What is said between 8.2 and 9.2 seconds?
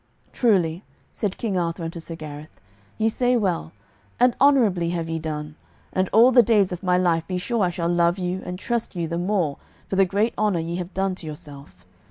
and trust you the